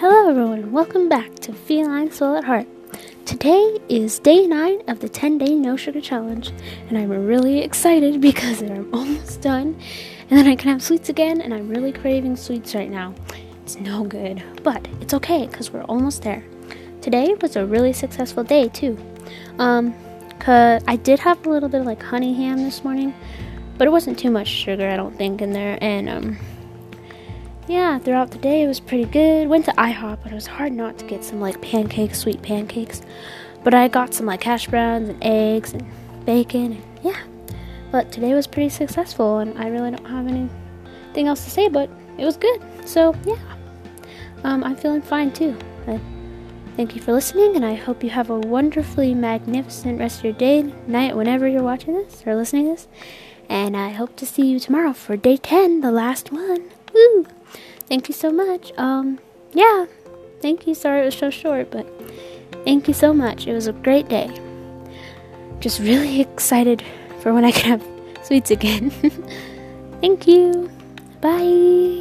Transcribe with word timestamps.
and 0.00 0.72
welcome 0.72 1.08
back 1.08 1.34
to 1.40 1.52
Feline 1.52 2.10
Soul 2.12 2.36
at 2.36 2.44
Heart. 2.44 2.68
Today 3.26 3.78
is 3.88 4.20
day 4.20 4.46
9 4.46 4.82
of 4.88 5.00
the 5.00 5.08
10 5.08 5.38
day 5.38 5.56
no 5.56 5.76
sugar 5.76 6.00
challenge, 6.00 6.52
and 6.88 6.96
I'm 6.96 7.10
really 7.10 7.62
excited 7.62 8.20
because 8.20 8.62
I'm 8.62 8.94
almost 8.94 9.40
done, 9.40 9.76
and 10.30 10.38
then 10.38 10.46
I 10.46 10.54
can 10.54 10.70
have 10.70 10.84
sweets 10.84 11.08
again, 11.08 11.40
and 11.40 11.52
I'm 11.52 11.68
really 11.68 11.90
craving 11.90 12.36
sweets 12.36 12.76
right 12.76 12.88
now. 12.88 13.12
It's 13.64 13.76
no 13.80 14.04
good, 14.04 14.40
but 14.62 14.86
it's 15.00 15.14
okay 15.14 15.48
because 15.48 15.72
we're 15.72 15.82
almost 15.82 16.22
there. 16.22 16.44
Today 17.00 17.34
was 17.42 17.56
a 17.56 17.66
really 17.66 17.92
successful 17.92 18.44
day, 18.44 18.68
too. 18.68 18.96
Um, 19.58 19.94
cause 20.38 20.80
I 20.86 20.94
did 20.94 21.18
have 21.18 21.44
a 21.44 21.50
little 21.50 21.68
bit 21.68 21.80
of 21.80 21.86
like 21.86 22.02
honey 22.02 22.34
ham 22.34 22.58
this 22.58 22.84
morning, 22.84 23.12
but 23.76 23.88
it 23.88 23.90
wasn't 23.90 24.16
too 24.16 24.30
much 24.30 24.46
sugar, 24.46 24.88
I 24.88 24.96
don't 24.96 25.16
think, 25.18 25.42
in 25.42 25.52
there, 25.52 25.76
and 25.80 26.08
um, 26.08 26.38
yeah, 27.68 27.98
throughout 27.98 28.30
the 28.30 28.38
day 28.38 28.62
it 28.62 28.66
was 28.66 28.80
pretty 28.80 29.04
good. 29.04 29.48
Went 29.48 29.66
to 29.66 29.72
IHOP, 29.72 30.18
but 30.22 30.32
it 30.32 30.34
was 30.34 30.46
hard 30.46 30.72
not 30.72 30.98
to 30.98 31.04
get 31.04 31.24
some 31.24 31.40
like 31.40 31.60
pancakes, 31.60 32.18
sweet 32.18 32.42
pancakes. 32.42 33.02
But 33.62 33.74
I 33.74 33.88
got 33.88 34.14
some 34.14 34.26
like 34.26 34.42
hash 34.42 34.66
browns 34.66 35.08
and 35.08 35.22
eggs 35.22 35.72
and 35.74 35.84
bacon, 36.24 36.72
and 36.72 36.84
yeah. 37.02 37.20
But 37.90 38.12
today 38.12 38.34
was 38.34 38.46
pretty 38.46 38.68
successful, 38.68 39.38
and 39.38 39.56
I 39.58 39.68
really 39.68 39.90
don't 39.90 40.06
have 40.06 40.26
anything 40.26 41.28
else 41.28 41.44
to 41.44 41.50
say, 41.50 41.68
but 41.68 41.90
it 42.16 42.24
was 42.24 42.36
good. 42.36 42.60
So 42.84 43.14
yeah, 43.24 43.38
um, 44.44 44.64
I'm 44.64 44.76
feeling 44.76 45.02
fine 45.02 45.32
too. 45.32 45.56
Thank 46.78 46.94
you 46.94 47.02
for 47.02 47.12
listening, 47.12 47.56
and 47.56 47.64
I 47.64 47.74
hope 47.74 48.04
you 48.04 48.10
have 48.10 48.30
a 48.30 48.38
wonderfully 48.38 49.12
magnificent 49.12 49.98
rest 49.98 50.18
of 50.18 50.24
your 50.26 50.32
day, 50.34 50.62
night, 50.86 51.16
whenever 51.16 51.48
you're 51.48 51.60
watching 51.60 51.94
this 51.94 52.22
or 52.24 52.36
listening 52.36 52.66
to 52.66 52.70
this. 52.70 52.86
And 53.48 53.76
I 53.76 53.88
hope 53.88 54.14
to 54.14 54.24
see 54.24 54.46
you 54.46 54.60
tomorrow 54.60 54.92
for 54.92 55.16
day 55.16 55.38
10, 55.38 55.80
the 55.80 55.90
last 55.90 56.30
one. 56.30 56.70
Woo! 56.94 57.26
Thank 57.88 58.08
you 58.08 58.14
so 58.14 58.30
much. 58.30 58.72
Um, 58.76 59.18
yeah, 59.52 59.86
thank 60.40 60.66
you. 60.66 60.74
Sorry 60.74 61.02
it 61.02 61.06
was 61.06 61.16
so 61.16 61.30
short, 61.30 61.70
but 61.70 61.86
thank 62.64 62.86
you 62.86 62.94
so 62.94 63.14
much. 63.14 63.46
It 63.46 63.54
was 63.54 63.66
a 63.66 63.72
great 63.72 64.08
day. 64.08 64.30
Just 65.60 65.80
really 65.80 66.20
excited 66.20 66.82
for 67.20 67.32
when 67.32 67.44
I 67.44 67.50
can 67.50 67.80
have 67.80 68.26
sweets 68.26 68.50
again. 68.50 68.90
thank 70.00 70.26
you. 70.26 70.70
Bye. 71.20 71.97